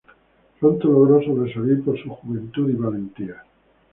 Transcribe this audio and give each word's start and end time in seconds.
Pronto 0.59 0.87
logró 0.89 1.21
sobresalir 1.21 1.83
por 1.85 1.95
su 2.01 2.09
juventud 2.09 2.67
y 2.71 2.73
valentía. 2.73 3.43